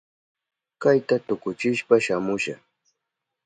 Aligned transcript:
Kayta 0.81 1.15
tukuchishpa 1.27 1.95
shamusha. 2.05 2.55